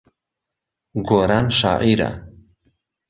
[1.07, 2.09] گۆران شاعیرە.